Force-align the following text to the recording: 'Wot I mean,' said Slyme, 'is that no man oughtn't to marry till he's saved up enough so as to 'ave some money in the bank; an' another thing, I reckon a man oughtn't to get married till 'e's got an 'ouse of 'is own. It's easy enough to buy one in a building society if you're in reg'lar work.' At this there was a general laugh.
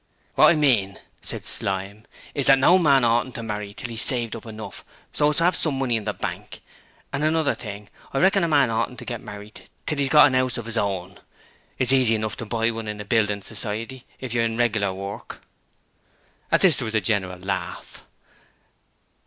'Wot 0.35 0.49
I 0.49 0.55
mean,' 0.55 0.97
said 1.21 1.45
Slyme, 1.45 2.05
'is 2.33 2.47
that 2.47 2.57
no 2.57 2.79
man 2.79 3.05
oughtn't 3.05 3.35
to 3.35 3.43
marry 3.43 3.71
till 3.71 3.91
he's 3.91 4.01
saved 4.01 4.35
up 4.35 4.47
enough 4.47 4.83
so 5.11 5.29
as 5.29 5.37
to 5.37 5.43
'ave 5.45 5.55
some 5.55 5.77
money 5.77 5.95
in 5.95 6.05
the 6.05 6.11
bank; 6.13 6.61
an' 7.13 7.21
another 7.21 7.53
thing, 7.53 7.87
I 8.11 8.17
reckon 8.17 8.43
a 8.43 8.47
man 8.47 8.71
oughtn't 8.71 8.97
to 8.97 9.05
get 9.05 9.21
married 9.21 9.69
till 9.85 9.99
'e's 9.99 10.09
got 10.09 10.25
an 10.25 10.33
'ouse 10.33 10.57
of 10.57 10.67
'is 10.67 10.75
own. 10.75 11.19
It's 11.77 11.93
easy 11.93 12.15
enough 12.15 12.35
to 12.37 12.47
buy 12.47 12.71
one 12.71 12.87
in 12.87 12.99
a 12.99 13.05
building 13.05 13.43
society 13.43 14.07
if 14.19 14.33
you're 14.33 14.43
in 14.43 14.57
reg'lar 14.57 14.91
work.' 14.95 15.39
At 16.51 16.61
this 16.61 16.77
there 16.77 16.85
was 16.85 16.95
a 16.95 17.01
general 17.01 17.37
laugh. 17.37 18.03